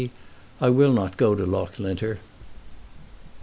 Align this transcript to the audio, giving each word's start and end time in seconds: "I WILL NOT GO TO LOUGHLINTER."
"I 0.59 0.71
WILL 0.71 0.93
NOT 0.93 1.15
GO 1.15 1.35
TO 1.35 1.45
LOUGHLINTER." 1.45 2.17